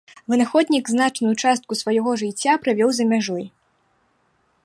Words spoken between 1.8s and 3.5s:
свайго жыцця правёў за мяжой.